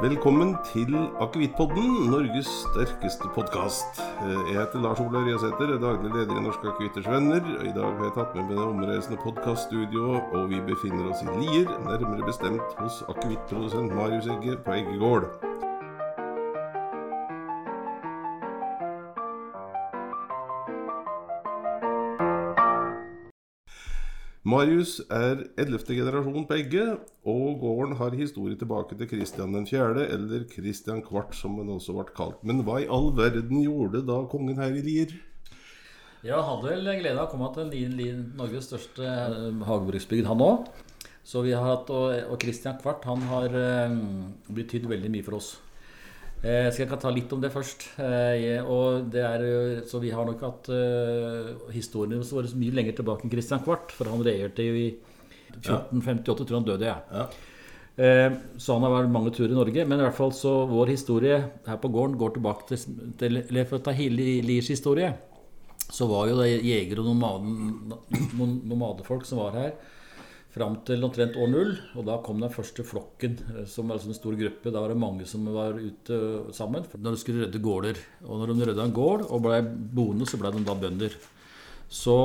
[0.00, 4.00] Velkommen til Akevittpodden, Norges sterkeste podkast.
[4.48, 7.44] Jeg heter Lars Ole Riasæter, er daglig leder i Norske Akevitters Venner.
[7.58, 11.20] og I dag har jeg tatt med meg det omreisende podkaststudioet, og vi befinner oss
[11.20, 15.49] i Lier, nærmere bestemt hos akevittprodusent Marius Egge på Eggegård.
[24.50, 25.84] Marius er 11.
[25.94, 26.84] generasjon på Egge,
[27.28, 32.06] og gården har historie tilbake til Kristian 4., eller Kristian Kvart, som han også ble
[32.16, 32.40] kalt.
[32.42, 35.14] Men hva i all verden gjorde da kongen her i Lier?
[36.26, 40.42] Ja, hadde vel glede av å komme til Lien, Lien, Norges største eh, hagebruksbygd, han
[40.44, 40.66] òg.
[41.30, 43.54] Og Kristian Kvart han har
[43.92, 45.54] um, betydd veldig mye for oss.
[46.40, 47.84] Eh, skal jeg ta litt om det først.
[48.00, 49.42] Eh, og det er,
[49.88, 53.92] så Vi har nok hatt eh, historien vår mye lenger tilbake enn Kristian Kvart.
[53.92, 54.88] For han regjerte jo i
[55.60, 56.88] 1458, tror han døde.
[56.88, 57.02] jeg.
[57.12, 57.28] Ja.
[58.00, 59.84] Eh, så han har vært mange turer i Norge.
[59.84, 63.68] Men i hvert fall så vår historie her på gården går tilbake til, til eller
[63.68, 65.12] For å ta hele Liers historie,
[65.90, 67.92] så var jo det jegere og nomaden,
[68.70, 69.72] nomadefolk som var her
[70.54, 71.74] fram til omtrent år null.
[71.98, 74.72] Og da kom den første flokken, eh, som var altså en stor gruppe.
[74.72, 76.20] Da var det mange som var ute
[76.56, 78.00] sammen når de skulle rydde gårder.
[78.26, 81.14] Og når de rydda en gård og ble boende, så ble de da bønder.
[81.90, 82.16] Så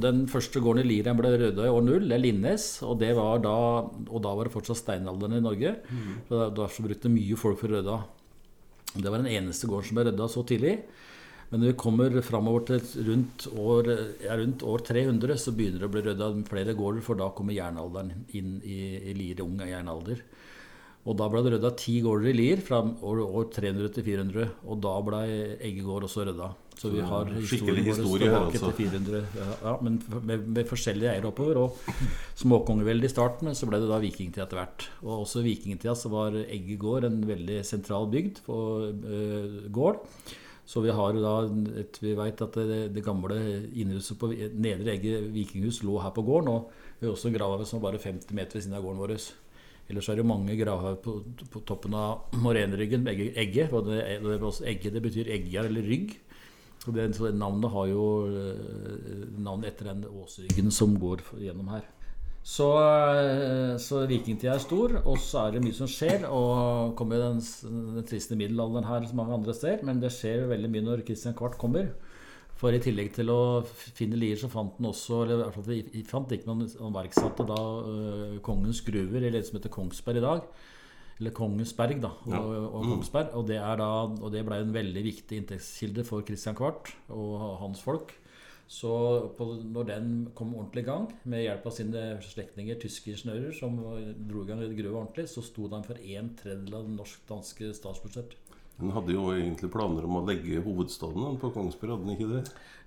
[0.00, 2.80] Den første gården i Liren ble rydda i år null, det er Linnes.
[2.88, 5.74] Og, det var da, og da var det fortsatt steinalderen i Norge.
[5.92, 6.14] Mm.
[6.30, 7.98] Da, da brukte mye folk for å rydde.
[8.96, 10.78] Det var den eneste gården som ble rydda så tidlig.
[11.48, 13.86] Men når vi kommer framover til rundt år,
[14.20, 17.56] ja, rundt år, 300, så begynner det å bli rydda flere gårder, for da kommer
[17.56, 20.20] jernalderen inn i, i Lier, ung jernalder.
[21.08, 24.48] Og da ble det rydda ti gårder i Lier fra år, år, 300 til 400.
[24.68, 25.20] Og da ble
[25.56, 26.50] Eggegård også rydda.
[26.78, 28.68] Så vi har Skikkelig historie her, altså.
[28.76, 29.22] Til 400,
[29.64, 29.96] ja, men
[30.28, 31.62] med, med forskjellige eiere oppover.
[31.62, 32.02] Og
[32.42, 34.84] småkongeveldet i starten, men så ble det da vikingtid etter hvert.
[35.06, 38.58] Og også i vikingtida så var Eggegård en veldig sentral bygd på
[38.92, 40.04] uh, gård.
[40.68, 41.34] Så vi har da
[42.02, 43.38] vi vet at det, det gamle
[43.72, 46.50] innhuset på Nedre Egge vikinghus lå her på gården.
[46.52, 49.00] Og vi har også en gravhaug som er bare 50 meter ved siden av gården
[49.00, 49.14] vår.
[49.88, 51.14] Ellers er det mange gravhauger på,
[51.48, 53.08] på, toppen av morenryggen.
[53.08, 54.02] Egge, egge, det,
[54.68, 56.18] egge, det betyr egger eller rygg.
[56.84, 61.88] Og det, navnet har jo eh, navnet etter den åsryggen som går gjennom her.
[62.48, 66.24] Så, eh, så vikingtida er stor, og så er det mye som skjer.
[66.32, 69.84] Og kommer den, den triste middelalderen her som mange andre steder.
[69.84, 71.90] Men det skjer veldig mye når Kristian Kvart kommer.
[72.58, 75.66] For i tillegg til å finne lier, så fant han også Eller i hvert fall
[75.68, 80.18] vi fant ikke noen Han verksatte da uh, Kongens gruver, eller det som heter Kongsberg
[80.18, 80.48] i dag.
[81.20, 82.10] Eller Kongensberg, da.
[82.24, 82.40] Og, ja.
[82.40, 82.90] og, mm.
[82.94, 87.60] Kongsberg, og det, da, og det ble en veldig viktig inntektskilde for Kristian Kvart og
[87.62, 88.16] hans folk.
[88.68, 88.90] Så
[89.38, 93.78] på, når den kom ordentlig i gang, med hjelp av sine slektninger, tyske ingeniører, som
[94.28, 98.36] dro i gang gruva ordentlig, så sto den for en tredjedel av det norsk-danske statsbudsjett.
[98.78, 102.42] Den hadde jo egentlig planer om å legge hovedstaden på Kongsberg, hadde den ikke det?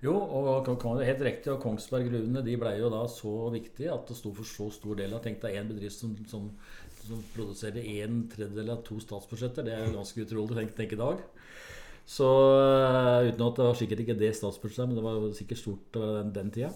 [0.06, 0.70] Jo, og
[1.04, 1.50] helt riktig.
[1.52, 5.12] Og Kongsberg-gruvene de ble jo da så viktige at det sto for så stor del
[5.12, 6.48] av Tenk deg én bedrift som, som,
[7.02, 9.68] som produserer en tredjedel av to statsbudsjetter.
[9.68, 11.20] Det er jo ganske utrolig å tenke, tenke i dag.
[12.08, 15.98] Så uh, uten at det var sikkert ikke det statsbudsjettet, men det var sikkert stort
[15.98, 16.72] den, den tida.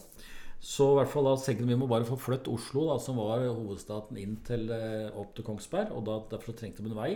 [0.63, 3.45] Så i hvert fall da tenkte vi må bare få flytte Oslo, da, som var
[3.45, 5.93] hovedstaten, inn til, uh, opp til Kongsberg.
[5.97, 7.13] Og da, derfor trengte vi en vei.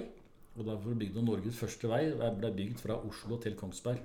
[0.59, 4.03] Og derfor bygde Norges første vei ble bygd fra Oslo til Kongsberg.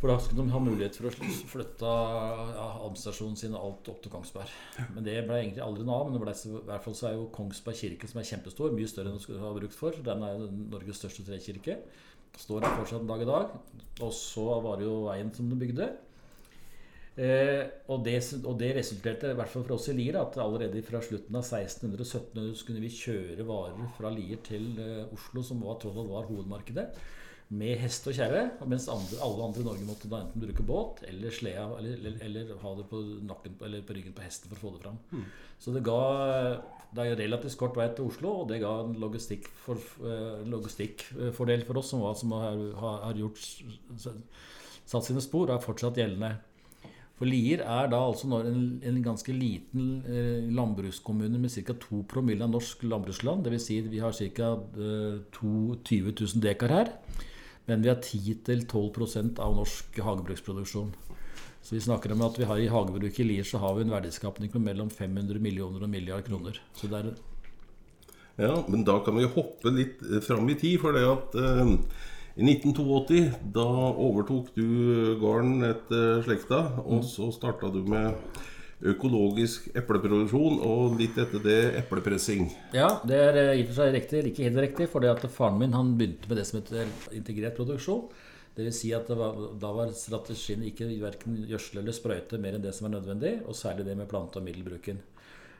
[0.00, 3.98] For da skulle de ha mulighet for å flytte ja, administrasjonen sin og alt opp
[4.00, 4.52] til Kongsberg.
[4.94, 6.12] Men det ble egentlig aldri noe av.
[6.12, 9.12] Men ble, i hvert fall så er jo Kongsberg kirke, som er kjempestor, mye større
[9.12, 9.98] enn de skulle ha brukt for.
[10.06, 11.76] Den er Norges største trekirke.
[12.38, 13.58] Står der fortsatt dag i dag.
[14.00, 15.90] Og så var det jo veien som de bygde.
[17.20, 20.80] Eh, og, det, og, det, resulterte, i hvert fall for oss i Lier, at allerede
[20.86, 25.60] fra slutten av 1600-1700 så kunne vi kjøre varer fra Lier til eh, Oslo, som
[25.66, 26.86] var, Trondheim var hovedmarkedet,
[27.50, 28.44] med hest og kjerre.
[28.70, 32.18] Mens andre, alle andre i Norge måtte da enten bruke båt eller sleda, eller, eller,
[32.26, 35.00] eller, ha det på, nakken, eller på ryggen på hesten for å få det fram.
[35.10, 35.24] Mm.
[35.60, 36.02] Så det ga
[36.90, 41.04] det er relativt kort vei til Oslo, og det ga en logistikkfordel for, uh, logistikk
[41.36, 42.62] for oss som, var, som har,
[43.06, 43.38] har, gjort
[44.90, 46.32] satt sine spor, og er fortsatt gjeldende.
[47.20, 51.74] For Lier er da altså en, en ganske liten eh, landbrukskommune med ca.
[51.76, 53.44] 2 promille av norsk landbruksland.
[53.44, 53.66] Dvs.
[53.66, 54.54] Si vi har ca.
[54.56, 56.94] Eh, 20 000 dekar her.
[57.70, 60.90] Men vi har 10-12% av norsk hagebruksproduksjon.
[61.62, 63.92] Så vi snakker om at vi har i hagebruket i Lier så har vi en
[63.92, 66.58] verdiskapning på mellom 500 millioner og milliard kroner.
[66.74, 67.12] Så det er
[68.40, 70.78] ja, men da kan vi hoppe litt eh, fram i tid.
[70.82, 71.74] For det at eh,
[72.40, 73.20] i 1982,
[73.54, 74.66] da overtok du
[75.20, 76.62] gården etter slekta.
[76.86, 77.08] Og mm.
[77.10, 78.16] så starta du med
[78.80, 82.48] økologisk epleproduksjon, og litt etter det eplepressing.
[82.76, 84.88] Ja, det er eh, i og for seg riktig, ikke helt riktig.
[84.92, 88.08] For faren min han begynte med det som heter integrert produksjon.
[88.56, 88.80] Dvs.
[88.80, 92.88] Si at var, da var strategien ikke verken gjødsle eller sprøyte mer enn det som
[92.88, 94.98] er nødvendig, og særlig det med plante- og middelbruken.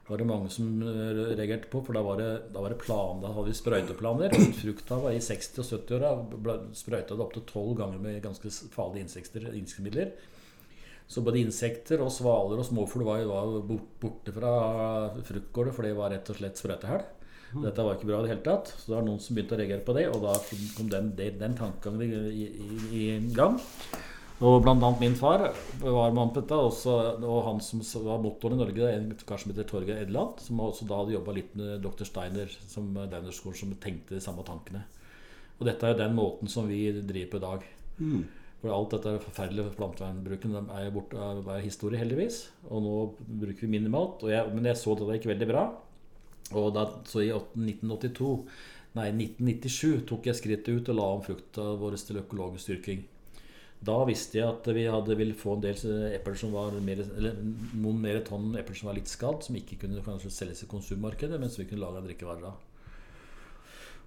[0.00, 2.80] Det var det mange som eh, reagerte på, for da var det, da var det
[2.80, 4.34] plan, da hadde vi sprøyteplaner.
[4.58, 9.52] Frukta var i 60- og 70-åra sprøyta det opptil tolv ganger med ganske farlige insekter,
[9.54, 10.16] insektmidler.
[11.10, 14.52] Så både insekter og svaler og småfugl var, var borte fra
[15.26, 17.02] fruktgården, for det var rett og slett sprøytehæl.
[17.58, 18.70] Dette var ikke bra i det hele tatt.
[18.76, 20.36] Så det var noen som begynte å reagere på det, og da
[20.76, 23.02] kom den, den tankegangen i, i, i,
[23.34, 23.58] gang.
[24.40, 25.50] Og blant annet min far
[25.82, 29.52] var mann på dette, også, og han som var motoren i Norge, en kar som
[29.52, 32.06] heter Torgeir Edland, som også da hadde jobba litt med dr.
[32.08, 34.86] Steiner som Downerskolen, som tenkte de samme tankene.
[35.58, 37.66] Og dette er jo den måten som vi driver på i dag.
[37.98, 38.22] Mm.
[38.60, 42.42] For alt dette forferdelige plantevernbruken er jo borte av historie, heldigvis.
[42.68, 42.96] Og nå
[43.40, 44.26] bruker vi minimalt.
[44.28, 45.62] Jeg, men jeg så at det gikk veldig bra.
[46.60, 48.34] Og da, så i 1982,
[48.98, 53.06] nei, 1997 tok jeg skrittet ut og la om frukta vår til økologisk styrking.
[53.80, 55.78] Da visste jeg at vi hadde, ville få en del
[56.12, 57.38] epler som var mer, eller
[57.80, 61.40] noen mer tonn epler som var litt skadd, som ikke kunne kanskje selges i konsummarkedet,
[61.40, 62.58] men som vi kunne lage drikkevarer av.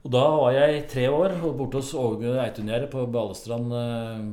[0.04, 4.26] Og da var jeg tre år borte hos Åge Eitungjerde på Balestrand eh,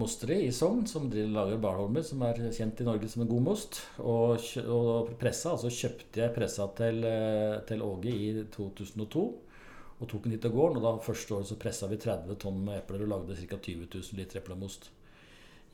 [0.00, 3.82] mosteri i Sogn, som lager Barholmer, som er kjent i Norge som en god most.
[4.00, 9.26] Og, og pressa, altså kjøpte jeg pressa til, eh, til, Åge i 2002
[9.98, 10.80] og tok den hit til gården.
[10.80, 13.60] Og da første året så pressa vi 30 tonn med epler og lagde ca.
[13.68, 14.88] 20 000 liter eplemost.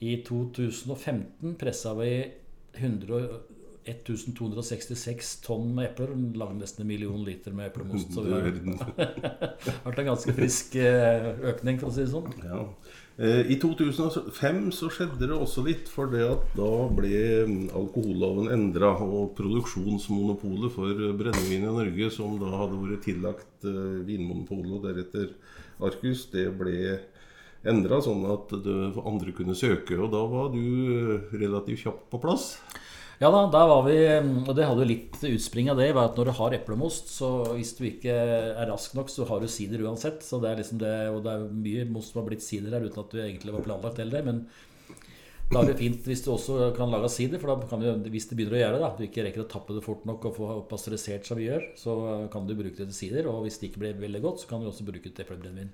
[0.02, 2.10] I 2015 pressa vi
[2.74, 3.22] 100
[3.84, 6.12] 1266 tonn med epler.
[6.38, 8.12] Lagde nesten en million liter med eplemost.
[8.14, 12.30] Så det har vært en ganske frisk eh, økning, for å si det sånn.
[12.44, 12.62] Ja.
[13.14, 18.50] Eh, I 2005 så skjedde det også litt, for det at da ble mm, alkoholloven
[18.54, 18.94] endra.
[19.04, 25.34] Og produksjonsmonopolet for brennevin i Norge, som da hadde vært tillagt eh, Vinmonopolet og deretter
[25.84, 26.96] Arcus, det ble
[27.64, 29.96] endra sånn at andre kunne søke.
[29.96, 32.54] Og da var du relativt kjapt på plass.
[33.22, 35.92] Ja da, der var vi Og det hadde jo litt utspring av det.
[35.94, 39.40] var at Når du har eplemost, så hvis du ikke er rask nok, så har
[39.40, 40.22] du sider uansett.
[40.26, 42.86] Så det er liksom det, Og det er mye most som har blitt sider her
[42.86, 44.26] uten at du egentlig var planlagt heller.
[44.26, 44.46] Men
[45.52, 48.26] da er det fint hvis du også kan lage sider, for da kan du, hvis
[48.30, 50.36] det begynner å gjøre det, da, du ikke rekker å tappe det fort nok og
[50.38, 51.92] få pasteurisert som vi gjør, så
[52.32, 53.28] kan du bruke det til sider.
[53.30, 55.70] Og hvis det ikke blir veldig godt, så kan du også bruke det til eplebrennevin.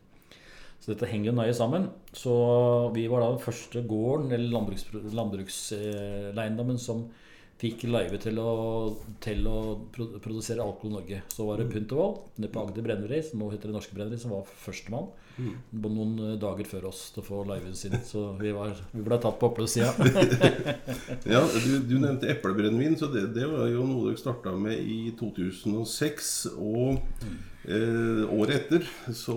[0.81, 1.88] Så dette henger jo nøye sammen.
[2.16, 2.34] Så
[2.96, 4.48] vi var da den første gården, eller
[5.20, 7.06] landbrukseiendommen, som
[7.61, 8.51] fikk live til å,
[9.21, 9.57] til å
[9.93, 11.21] produsere alkohol Norge.
[11.29, 11.73] Så var det mm.
[11.75, 15.11] Puntervoll nede på Agder Brenneri, som nå heter Det Norske Brenneri, som var førstemann.
[15.41, 15.53] Mm.
[15.85, 17.97] Noen eh, dager før oss til å få liven sin.
[18.07, 19.93] Så vi, var, vi ble tatt på oppløpssida.
[21.35, 25.15] ja, du, du, nevnte eplebrennevin, så det, det, var jo noe dere starta med i
[25.21, 26.35] 2006.
[26.57, 27.39] Og mm.
[27.65, 29.37] Eh, året etter så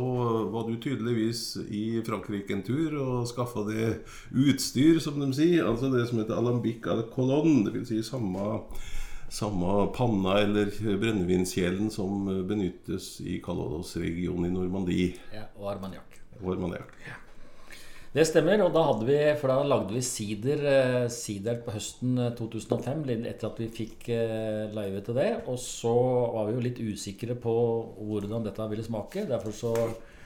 [0.52, 3.88] var du tydeligvis i Frankrike en tur og skaffa det
[4.32, 5.66] utstyr, som de sier.
[5.68, 7.66] Altså det som heter alambic à colonne.
[7.68, 7.92] Dvs.
[7.92, 8.62] Si samme,
[9.30, 10.72] samme panna eller
[11.02, 15.12] brennevinskjelen som benyttes i Calados-regionen i Normandie.
[15.34, 16.24] Ja, og Armagnac.
[16.40, 16.96] Og Armagnac.
[17.08, 17.23] Ja.
[18.14, 18.62] Det stemmer.
[18.62, 19.16] og da vi,
[19.50, 24.06] da lagde vi sider, eh, sider på høsten 2005 eh, etter at vi fikk
[24.70, 25.32] live til det.
[25.50, 25.94] Og så
[26.36, 27.56] var vi jo litt usikre på
[27.98, 29.26] hvordan dette ville smake.
[29.32, 29.74] Derfor så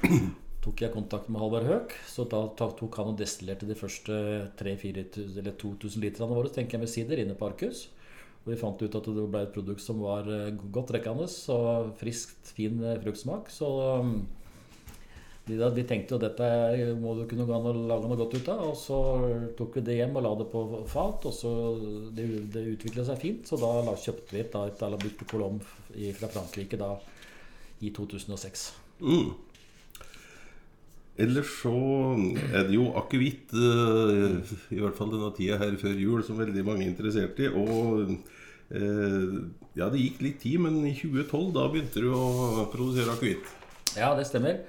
[0.66, 1.96] tok jeg kontakt med Halvard Høek.
[2.12, 4.20] Så da tok han og destillerte de første
[4.60, 7.88] 2000 literne våre tenker jeg med sider inne på Arcus.
[8.44, 10.28] Og vi fant ut at det ble et produkt som var
[10.76, 13.48] godt rekkende og friskt, fin fruktsmak.
[13.48, 13.72] Så
[15.48, 16.48] de, de, tenkte jo dette
[17.00, 18.64] må du kunne lage noe godt ut av.
[18.72, 19.00] Og så
[19.58, 21.28] tok vi det hjem og la det på fat.
[21.30, 21.52] Og så
[22.16, 25.76] det, det utvikla seg fint, så da la, kjøpte vi et, et Alabuc de Colombe
[26.20, 26.94] fra Frankrike da,
[27.82, 28.70] i 2006.
[29.02, 29.36] Mm.
[31.18, 31.74] Ellers så
[32.54, 34.38] er det jo akevitt, uh,
[34.70, 37.50] i hvert fall denne tida her før jul, som veldig mange er interessert i.
[37.50, 39.38] Og uh,
[39.78, 43.50] ja, det gikk litt tid, men i 2012 da begynte du å produsere akevitt.
[43.98, 44.62] Ja, det stemmer.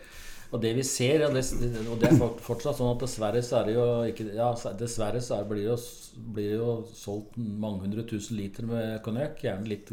[0.49, 1.43] Og det vi ser, og det,
[1.91, 4.49] og det, er fortsatt sånn at dessverre så er det jo ikke, ja,
[4.81, 5.77] dessverre så blir det jo,
[6.33, 9.43] blir det jo solgt mange hundre tusen liter med konjakk.
[9.45, 9.93] Gjerne litt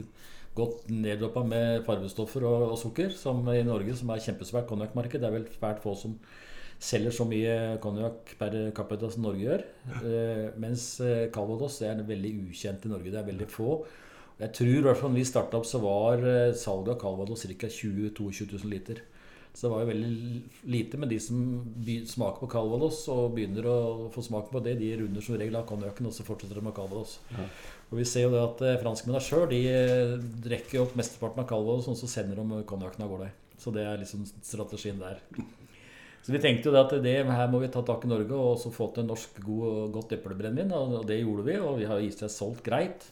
[0.56, 5.20] godt neddroppa med farvestoffer og, og, sukker, som i Norge, som er kjempesvært konjakkmarked.
[5.20, 6.16] Det er vel svært få som
[6.86, 9.66] selger så mye konjakk per capita som Norge gjør.
[10.08, 13.12] Eh, mens eh, Calvados er veldig ukjent i Norge.
[13.12, 13.82] Det er veldig få.
[14.40, 17.44] Jeg tror i hvert fall når vi starta opp, så var eh, salget av Calvados
[17.44, 17.72] ca.
[17.72, 19.04] 20 000-22 000 liter.
[19.56, 20.98] Så det var jo veldig lite.
[21.00, 21.38] Men de som
[22.12, 23.78] smaker på Calvados og begynner å
[24.12, 26.76] få smak på det, de runder som regel av konjakken, og så fortsetter de med
[26.76, 27.18] Calvados.
[27.32, 27.48] Ja.
[27.88, 31.48] Og vi ser jo det at eh, franskmennene sjøl de eh, drikker opp mesteparten av
[31.48, 33.32] Calvados, og så sender de konjakken av gårde.
[33.62, 35.24] Så det er liksom strategien der.
[36.26, 38.56] Så vi tenkte jo det at det, her må vi ta tak i Norge og
[38.58, 40.74] så få til norsk god, godt eplebrennevin.
[40.74, 43.06] Og det gjorde vi, og vi har gitt seg solgt greit.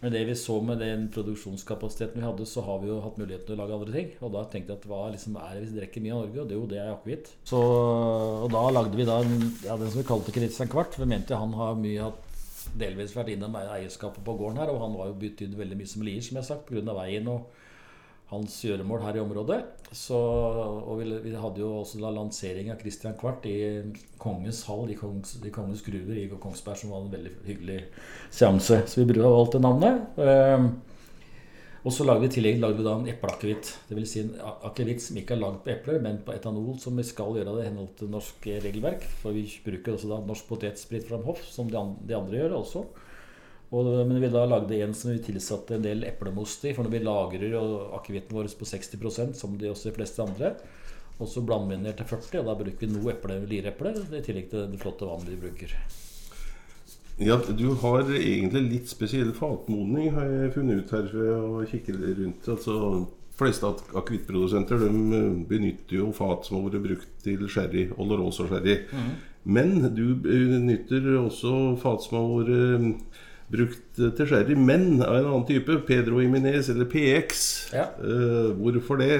[0.00, 3.48] Men det vi så med den produksjonskapasiteten vi hadde, så har vi jo hatt muligheten
[3.48, 4.12] til å lage andre ting.
[4.22, 6.44] Og da tenkte jeg at hva liksom er det vi drikker mye av Norge?
[6.44, 7.32] Og det er jo det er akevitt.
[7.58, 9.18] Og da lagde vi da
[9.66, 10.94] ja, den som vi kalte Kristian Kvart.
[11.00, 12.24] Vi mente han har mye hatt
[12.78, 16.04] delvis vært innom eierskapet på gården her, og han var jo betydd veldig mye som
[16.06, 16.94] lier, som jeg har sagt, pga.
[17.00, 17.57] veien og
[18.28, 19.58] hans gjøremål her i området.
[19.88, 23.56] Så, og vi, vi, hadde jo også da lansering av Christian Kvart i
[24.20, 27.78] Kongens hall i, Kongens, i Kongens Gruver i Kongsberg, som var en veldig hyggelig
[28.28, 28.82] seanse.
[28.84, 30.20] Så vi brukte alt det navnet.
[30.20, 30.68] Uh,
[31.86, 33.70] og så lagde vi i tillegg lagde vi da en epleakevitt.
[33.88, 34.12] Dvs.
[34.12, 34.34] Si en
[34.66, 37.64] akevitt som ikke er lagd på epler, men på etanol, som vi skal gjøre det
[37.64, 39.06] i henhold til norsk regelverk.
[39.22, 42.84] For vi bruker også da norsk potetsprit fra Hoff, som de andre gjør også.
[43.68, 46.72] Og, men vi da lagde en som vi tilsatte en del eplemost i.
[46.76, 47.56] For når vi lagrer
[47.98, 50.54] akevitten vår på 60% som de også de fleste andre,
[51.18, 54.22] og så blander vi ned til 40, og da bruker vi noe eple, lireple i
[54.24, 55.74] tillegg til det flotte vannet vi bruker.
[57.18, 61.96] Ja, Du har egentlig litt spesiell fatmodning, har jeg funnet ut her ved å kikke
[61.98, 62.46] rundt.
[62.46, 64.84] Altså, de fleste akevittprodusenter
[65.50, 68.84] benytter jo fat som har vært brukt til sherry, Oloroso sherry.
[68.94, 69.10] Mm.
[69.50, 73.18] Men du benytter også fat som har vært
[73.52, 75.80] brukt til sherry, men av en annen type.
[75.88, 77.44] Pedro Iminez eller PX.
[77.74, 77.90] Ja.
[78.00, 79.12] Uh, hvorfor det?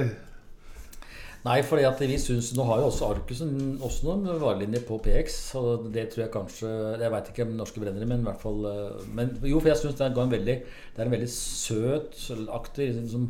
[1.45, 5.37] Nei, fordi at vi synes, Nå har jo også Arcusen også noen varelinjer på PX.
[5.55, 8.65] og Det tror jeg kanskje Jeg veit ikke om norske brennere, men i hvert fall
[8.67, 10.57] eh, men, Jo, for jeg syns det, det,
[10.97, 12.19] er en veldig søt
[12.51, 13.29] aktig liksom,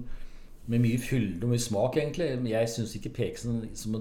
[0.70, 2.28] med mye fylde og mye smak, egentlig.
[2.52, 3.96] Jeg syns ikke peksen som,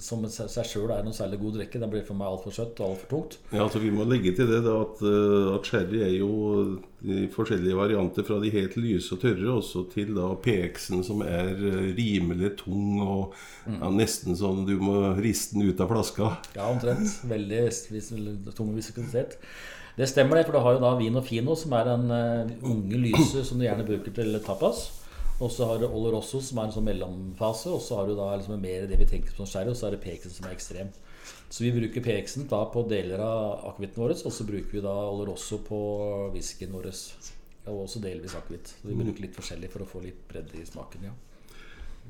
[0.00, 1.82] som seg sjøl er noe særlig god drikke.
[1.82, 3.36] Den blir for meg altfor søtt og altfor tungt.
[3.52, 6.30] Ja, altså Vi må legge til det da, at, eh, at sherry er jo
[7.04, 11.52] i forskjellige varianter fra de helt lyse og tørre også til da PX-en som er
[11.52, 13.36] eh, rimelig tung og
[13.68, 13.76] mm.
[13.82, 16.34] ja, nesten sånn du må riste den ut av flaska.
[16.56, 17.20] Ja, omtrent.
[17.28, 17.66] Veldig
[18.56, 19.36] tung viskositet.
[19.94, 20.48] Det stemmer, det.
[20.48, 23.60] For du har jo da vin og fino, som er en uh, unge lyse som
[23.60, 24.88] du gjerne bruker til tapas.
[25.42, 27.72] Og så har du Oloroso, som er en sånn mellomfase.
[27.74, 29.96] Og så har du da liksom mer det vi tenker som sherry, og så er
[29.96, 30.92] det peksen som er ekstrem.
[31.50, 34.94] Så vi bruker peksen da på deler av akevitten vår, og så bruker vi da
[35.10, 35.80] Oloroso på
[36.34, 36.90] whiskyen vår.
[37.64, 38.74] Og også delvis akevitt.
[38.78, 41.08] Så vi bruker litt forskjellig for å få litt bredde i smaken.
[41.10, 41.33] ja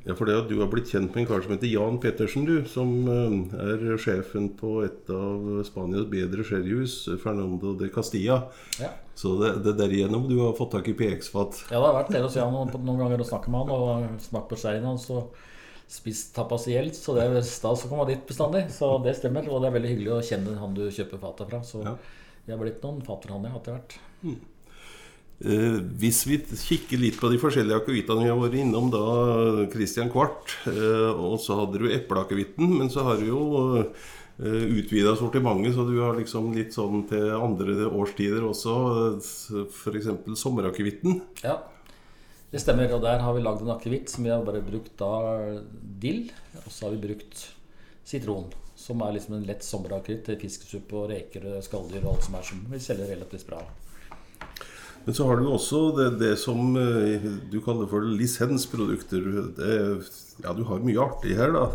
[0.04, 2.44] ja, for det at Du har blitt kjent med en kar som heter Jan Pettersen,
[2.44, 2.58] du.
[2.68, 8.42] Som eh, er sjefen på et av Spanias bedre sherryhus, Fernando de Castilla.
[8.82, 8.92] Ja.
[9.16, 11.64] Så det, det er derigjennom du har fått tak i PX-fat?
[11.70, 14.22] Ja, det har vært det hos Jan han noen ganger å snakke med han og
[14.26, 15.08] smakt på sherryen hans.
[15.14, 15.34] og
[15.94, 18.66] spist tapas i hjel, så det er stas å komme dit bestandig.
[18.72, 19.46] Så det stemmer.
[19.50, 21.60] Og det er veldig hyggelig å kjenne han du kjøper fatet fra.
[21.66, 21.94] Så ja.
[22.50, 23.96] har blitt noen faterhanner etter hvert.
[24.24, 24.38] Mm.
[25.42, 30.12] Eh, hvis vi kikker litt på de forskjellige akevittene vi har vært innom, da Christian
[30.12, 33.42] Kvart, eh, og så hadde du epleakevitten, men så har du jo
[33.82, 38.78] eh, utvida sortimentet, så du har liksom litt sånn til andre årstider også,
[39.66, 40.10] f.eks.
[40.38, 41.20] sommerakevitten.
[41.42, 41.58] Ja,
[42.54, 42.94] det stemmer.
[42.94, 45.14] Og der har vi lagd en akevitt som vi har bare brukt da
[45.98, 46.28] dill,
[46.62, 47.48] og så har vi brukt
[48.06, 48.52] sitron.
[48.78, 52.38] Som er liksom en lett sommerakevitt til fiskesuppe og reker og skalldyr og alt som
[52.38, 53.62] er som vi selger relativt bra.
[55.04, 59.28] Men så har du også det, det som eh, du kaller for lisensprodukter.
[60.42, 61.66] ja, du har mye artig her, da.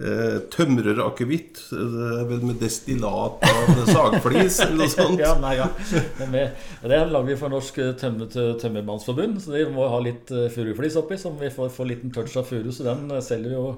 [0.00, 1.60] Eh, Tømrerakevitt.
[1.70, 5.20] Det er vel med destillat av sagflis eller noe sånt?
[5.20, 5.68] ja, nei, ja.
[6.16, 11.34] Det lager vi for Norsk Tømmermannsforbund, så de må ha litt eh, furuflis oppi, så
[11.36, 12.70] vi får, får liten touch av furu.
[12.72, 13.74] Så den selger vi jo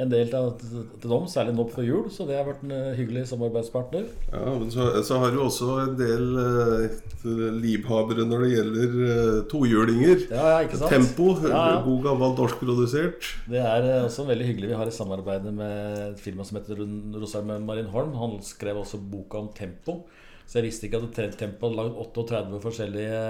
[0.00, 2.06] en del til, til dem, særlig nå før jul.
[2.12, 4.06] Så det har vært en eh, hyggelig samarbeidspartner.
[4.32, 9.42] Ja, men så, så har du også en del uh, livhavere når det gjelder uh,
[9.52, 10.24] tohjulinger.
[10.30, 10.94] Ja, ja, ikke sant?
[10.94, 11.28] Tempo.
[11.44, 11.82] Ja, ja.
[11.84, 13.28] God gammel norskprodusert.
[13.52, 14.72] Det er uh, også veldig hyggelig.
[14.72, 16.80] Vi har et samarbeid med et firma som heter
[17.20, 18.16] Rosheim Marin Holm.
[18.22, 20.00] Han skrev også boka om tempo.
[20.48, 23.20] Så jeg visste ikke at Tempo hadde lagd 38 forskjellige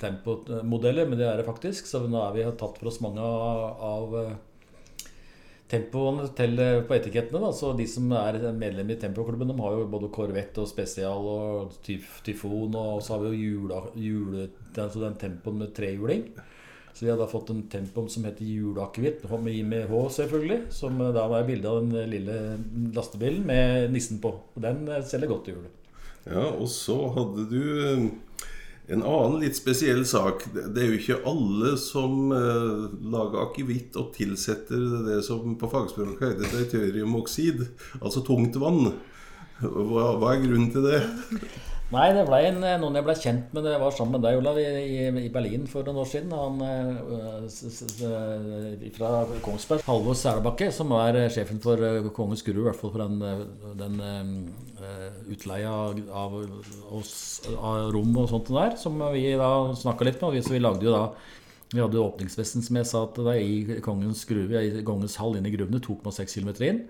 [0.00, 1.90] tempomodeller, men det er det faktisk.
[1.90, 4.14] Så nå er vi tatt for oss mange av
[5.70, 7.40] tempoene til, eh, på etikettene.
[7.40, 7.52] Da.
[7.54, 11.72] Så De som er medlem i Tempoklubben, de har jo både Corvette og Spesial og
[11.82, 12.74] Tyfon.
[12.74, 16.24] Og så har vi jo jula, jule, altså den tempoen med trehjuling.
[16.92, 20.72] Så vi har da fått en tempo som heter juleakevitt, med H selvfølgelig.
[20.72, 22.58] Som da var bilde av den lille
[22.92, 24.28] lastebilen med nissen på.
[24.28, 25.68] Og den eh, selger godt i jul.
[26.26, 28.10] Ja, og så hadde du
[28.90, 30.48] En annen litt spesiell sak.
[30.50, 36.34] Det er jo ikke alle som eh, lager akevitt og tilsetter det som på fagspråket
[36.34, 37.64] heter deuteriumoksid,
[38.00, 38.94] altså tungt vann.
[39.60, 41.02] Hva, hva er grunnen til det?
[41.90, 43.66] Nei, det ble en, noen jeg ble kjent med.
[43.66, 46.34] Det var sammen med deg, Olav, i, i Berlin for noen år siden.
[46.34, 48.02] Han s, s,
[48.94, 49.10] fra
[49.42, 51.82] Kongsberg, Halvor Sælebakke, som er sjefen for
[52.16, 53.18] Kongens Guru, i hvert fall for den,
[53.82, 53.98] den
[54.80, 56.38] uh, av, av,
[56.96, 57.12] oss,
[57.54, 60.40] av, rom og sånt der, som vi da snakka litt med.
[60.44, 61.04] Så vi lagde jo da
[61.70, 65.52] vi hadde åpningsfesten, som jeg sa til deg, i Kongens gruve, i Kongens hall inne
[65.52, 65.82] i gruvene.
[65.84, 66.84] 2,6 km inn.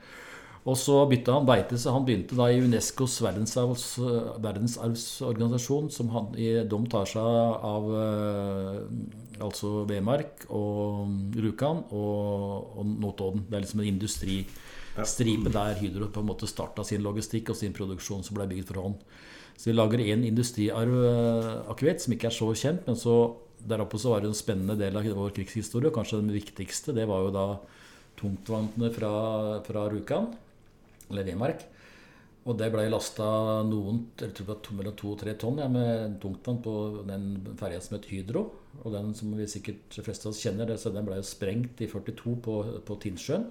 [0.69, 3.85] Og så bytta han beite, så han begynte da i Unescos verdensarvs,
[4.45, 8.83] verdensarvsorganisasjon, som han, de tar seg av eh,
[9.45, 13.45] altså Vemark og Rjukan og, og Notodden.
[13.49, 17.77] Det er liksom en industristripe der Hydro på en måte starta sin logistikk og sin
[17.77, 18.99] produksjon som ble bygd for hånd.
[19.61, 23.17] Så vi lager én industriarv eh, som ikke er så kjent, men så
[23.61, 25.91] der oppe så var det en spennende del av vår krigshistorie.
[25.91, 27.47] Og kanskje den viktigste, det var jo da
[28.21, 29.13] tungtvannene fra,
[29.67, 30.31] fra Rjukan
[31.11, 31.67] eller Vemark.
[32.49, 33.27] Og det ble lasta
[33.69, 37.27] noen, jeg tror det var mellom to og tre tonn ja, med tungtvann på den
[37.61, 38.47] ferja som het Hydro.
[38.81, 41.83] Og den som vi sikkert de fleste av oss kjenner, det, den ble jo sprengt
[41.85, 42.55] i 42 på,
[42.89, 43.45] på Tinnsjøen.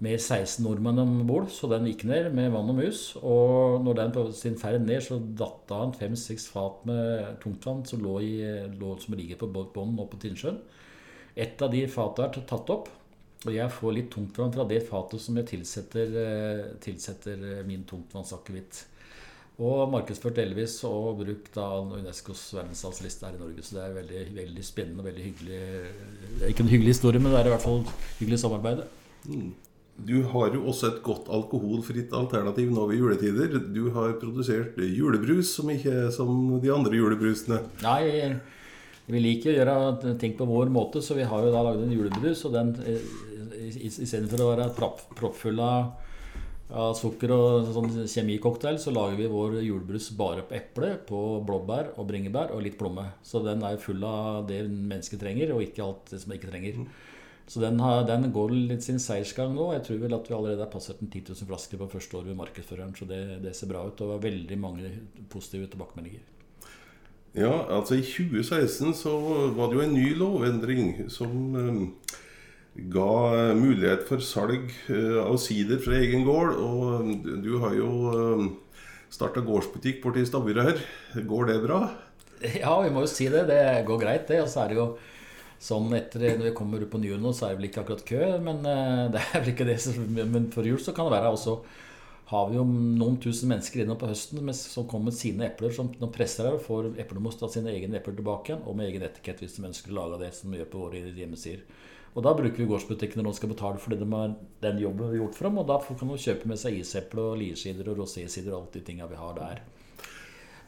[0.00, 3.02] Med 16 nordmenn om bord, så den gikk ned med vann og mus.
[3.20, 7.84] Og når den på sin ferd ned, så datt av en fem-seks fat med tungtvann
[7.88, 8.32] som lå, i,
[8.80, 10.56] lå som ligger på bånn oppe på Tinnsjøen.
[11.36, 12.88] Et av de fatene er tatt opp.
[13.48, 17.86] Og jeg får litt tungtvann fra det fatet som jeg tilsetter, eh, tilsetter eh, min
[17.88, 18.82] tungtvannsakevitt.
[19.60, 23.64] Og markedsført delvis og brukt av Unescos verdensarvsliste her i Norge.
[23.64, 27.20] Så det er veldig, veldig spennende og veldig hyggelig Det er Ikke en hyggelig historie,
[27.20, 27.82] men det er i hvert fall
[28.20, 28.86] hyggelig samarbeid.
[29.28, 29.50] Mm.
[30.00, 33.58] Du har jo også et godt alkoholfritt alternativ nå ved juletider.
[33.72, 36.30] Du har produsert julebrus som ikke er som
[36.62, 37.60] de andre julebrusene.
[37.84, 38.38] Nei,
[39.14, 41.94] vi liker å gjøre ting på vår måte, så vi har jo da lagd en
[41.94, 42.44] julebrus.
[42.48, 42.74] Og den
[43.70, 44.68] istedenfor å være
[45.18, 45.92] proppfull av,
[46.70, 51.94] av sukker og sånn kjemicocktail, så lager vi vår julebrus bare på eple, på blåbær
[51.96, 53.08] og bringebær og litt plomme.
[53.26, 56.84] Så den er full av det mennesket trenger, og ikke alt det som ikke trenger.
[57.50, 59.72] Så den, har, den, går litt sin seiersgang nå.
[59.74, 62.38] Jeg tror vel at vi allerede har passert 10 000 flasker på første året ved
[62.38, 62.92] markedsføreren.
[62.94, 63.96] Så det, det, ser bra ut.
[63.96, 64.92] Og det var veldig mange
[65.32, 66.22] positive tilbakemeldinger.
[67.38, 69.12] Ja, altså i 2016 så
[69.54, 71.82] var det jo en ny lovendring som um,
[72.90, 76.58] ga mulighet for salg uh, av sider fra egen gård.
[76.58, 77.12] Og
[77.44, 78.48] du har jo um,
[79.14, 80.82] starta gårdsbutikk borti Stabburet her.
[81.26, 81.84] Går det bra?
[82.56, 83.44] Ja, vi må jo si det.
[83.50, 84.40] Det går greit, det.
[84.42, 84.86] Og så er det jo
[85.60, 88.22] sånn etter når vi kommer på nyåret nå, så er det vel ikke akkurat kø.
[88.42, 89.78] Men uh, det er vel ikke det.
[90.18, 91.60] Men før jul så kan det være også
[92.30, 95.88] har vi jo noen tusen mennesker innom på høsten som kommer med sine epler, som
[95.90, 99.02] de presser her og får eplemos av sine egne epler tilbake igjen, og med egen
[99.02, 101.64] etikett hvis de ønsker å lage det som vi gjør på våre hjemmesider.
[102.14, 105.16] Og Da bruker vi gårdsbutikken når de skal betale fordi de har den jobben vi
[105.16, 105.58] har gjort for dem.
[105.62, 108.82] Og da kan de kjøpe med seg iseple og liersider og rosésider og alt de
[108.86, 109.60] tinga vi har der.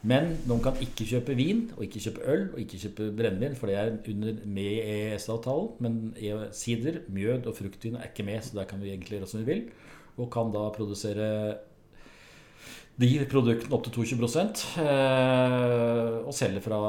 [0.07, 3.71] Men de kan ikke kjøpe vin, og ikke kjøpe øl og ikke kjøpe brennevin, for
[3.71, 5.69] det er under, med i EØS-avtalen.
[5.83, 9.43] Men sider, mjød og fruktvin er ikke med, så der kan vi egentlig gjøre som
[9.43, 9.67] vi vil
[10.21, 11.29] og kan da produsere
[13.01, 14.27] de produktene opp til 22
[14.83, 16.81] eh, og selge fra,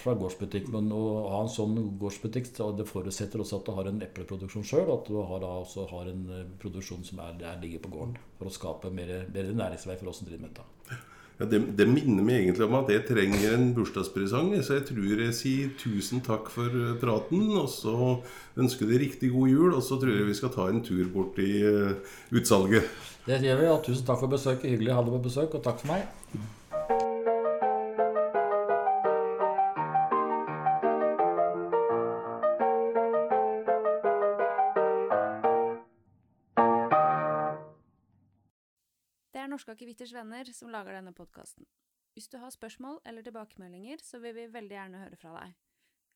[0.00, 0.66] fra gårdsbutikk.
[0.74, 4.90] Men å ha en sånn gårdsbutikk det forutsetter også at du har en epleproduksjon sjøl,
[4.96, 8.50] at du har, da også har en eh, produksjon som er, ligger på gården, for
[8.50, 10.98] å skape mer, mer næringsvei for oss som driver med dette.
[11.38, 14.50] Ja, det, det, minner meg egentlig om at jeg trenger en bursdagspresang.
[14.66, 17.44] Så jeg tror jeg sier tusen takk for eh, praten.
[17.60, 17.94] Og så
[18.58, 19.70] ønsker deg riktig god jul.
[19.70, 21.94] Og så tror jeg vi skal ta en tur bort i uh,
[22.34, 22.90] utsalget.
[23.28, 23.70] Det gjør vi.
[23.70, 24.72] Og tusen takk for besøket.
[24.74, 25.54] Hyggelig å ha deg på besøk.
[25.54, 26.56] Og takk for meg.
[39.78, 41.62] Akevitters Venner som lager denne podkasten.
[42.16, 45.54] Hvis du har spørsmål eller tilbakemeldinger, så vil vi veldig gjerne høre fra deg.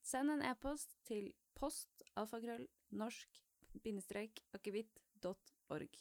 [0.03, 2.67] Send en e-post til post alfakrøll
[2.99, 5.95] norsk-akevitt.org.